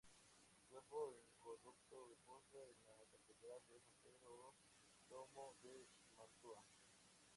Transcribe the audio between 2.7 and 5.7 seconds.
en la Catedral de San Pedro o Duomo